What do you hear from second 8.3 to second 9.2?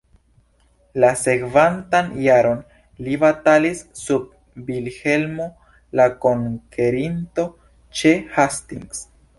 Hastings.